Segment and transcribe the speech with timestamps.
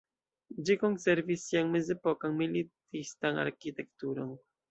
[0.69, 4.35] Ĝi konservis sian mezepokan militistan arkitekturon.